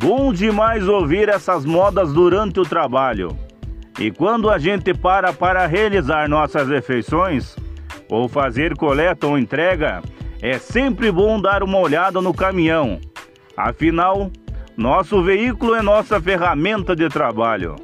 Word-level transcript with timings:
bom 0.00 0.32
demais 0.32 0.88
ouvir 0.88 1.28
essas 1.28 1.66
modas 1.66 2.10
durante 2.14 2.58
o 2.58 2.62
trabalho. 2.62 3.36
E 3.98 4.10
quando 4.10 4.48
a 4.48 4.58
gente 4.58 4.94
para 4.94 5.30
para 5.30 5.66
realizar 5.66 6.26
nossas 6.26 6.68
refeições, 6.68 7.54
ou 8.08 8.26
fazer 8.26 8.74
coleta 8.76 9.26
ou 9.26 9.38
entrega, 9.38 10.00
é 10.40 10.58
sempre 10.58 11.12
bom 11.12 11.38
dar 11.38 11.62
uma 11.62 11.78
olhada 11.78 12.18
no 12.22 12.32
caminhão. 12.32 12.98
Afinal, 13.54 14.30
nosso 14.74 15.22
veículo 15.22 15.74
é 15.74 15.82
nossa 15.82 16.18
ferramenta 16.18 16.96
de 16.96 17.06
trabalho. 17.10 17.76